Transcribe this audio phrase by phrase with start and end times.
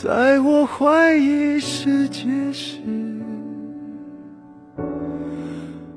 [0.00, 2.78] 在我怀疑世界时，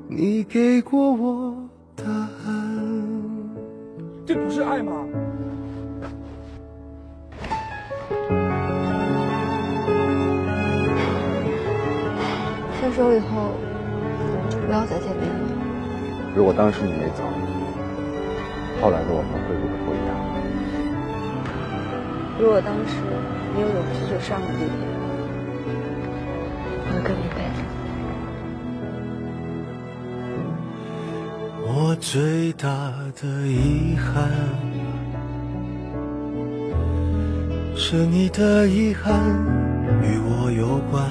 [0.08, 1.54] 你给过我
[1.94, 2.02] 答
[2.44, 2.82] 案。
[4.26, 4.92] 这不是爱吗？
[12.80, 13.52] 分手以后，
[14.66, 15.48] 不要再见面了。
[16.34, 17.22] 如果当时你没走，
[18.80, 20.10] 后来的我们会不会不一样？
[22.40, 22.96] 如果当时……
[23.54, 24.66] 你有勇气就上了地铁，
[26.88, 27.58] 我跟你一辈子。
[31.66, 32.66] 我最大
[33.20, 34.30] 的遗憾，
[37.76, 39.12] 是你的遗憾
[40.02, 41.10] 与我有关，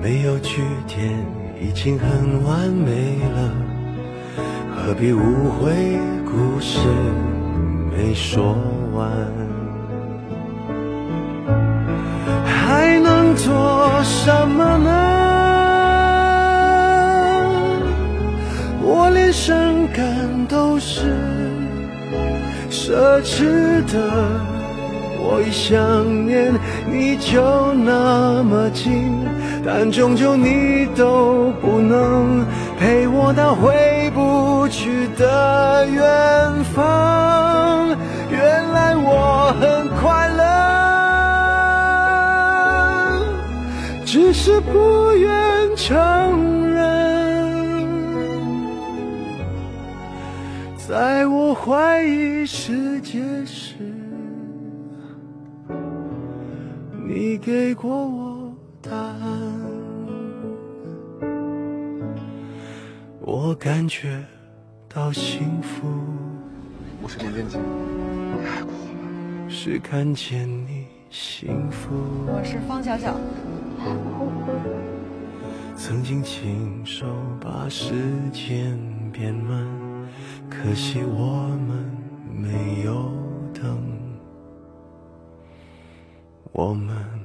[0.00, 1.12] 没有句点
[1.60, 3.50] 已经很完美了，
[4.76, 6.78] 何必误会故事
[7.90, 8.56] 没说。
[12.44, 14.90] 还能做什么呢？
[18.82, 19.56] 我连伤
[19.92, 20.04] 感
[20.48, 21.00] 都是
[22.70, 23.98] 奢侈的。
[25.26, 26.52] 我一想念
[26.86, 29.10] 你就那么近，
[29.64, 32.44] 但终究你都不能
[32.78, 36.02] 陪我到回不去的远
[36.74, 36.93] 方。
[44.14, 46.78] 只是不愿承认。
[50.76, 53.74] 在我怀疑世界时，
[57.04, 59.20] 你给过我答案，
[63.20, 64.24] 我感觉
[64.88, 65.88] 到幸福。
[67.02, 69.48] 我是林建清，你爱过我吗？
[69.48, 71.96] 是看见你幸福。
[72.28, 73.16] 我是方小小。
[75.76, 77.06] 曾经亲手
[77.40, 77.94] 把时
[78.32, 78.78] 间
[79.12, 79.66] 变慢，
[80.48, 81.90] 可惜我们
[82.30, 83.12] 没有
[83.52, 83.78] 等，
[86.52, 87.23] 我们。